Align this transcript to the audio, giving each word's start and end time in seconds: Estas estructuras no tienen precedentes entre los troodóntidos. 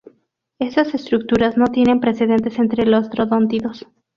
Estas 0.57 0.95
estructuras 0.95 1.57
no 1.57 1.67
tienen 1.67 1.99
precedentes 1.99 2.57
entre 2.57 2.87
los 2.87 3.11
troodóntidos. 3.11 3.85